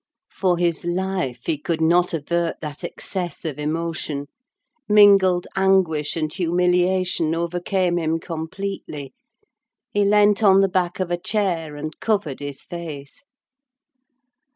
[0.31, 4.25] For his life he could not avert that excess of emotion:
[4.89, 9.13] mingled anguish and humiliation overcame him completely.
[9.91, 13.21] He leant on the back of a chair, and covered his face.